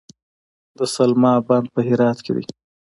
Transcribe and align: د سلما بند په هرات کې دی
د 0.77 0.79
سلما 0.95 1.33
بند 1.47 1.65
په 1.73 1.79
هرات 1.87 2.17
کې 2.25 2.31
دی 2.37 2.45